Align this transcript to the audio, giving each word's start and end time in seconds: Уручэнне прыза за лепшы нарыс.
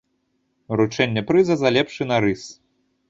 Уручэнне 0.71 1.23
прыза 1.33 1.57
за 1.65 1.73
лепшы 1.77 2.03
нарыс. 2.13 2.43